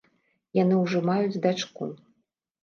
Яны 0.63 0.79
ўжо 0.83 1.01
маюць 1.09 1.41
дачку. 1.45 1.91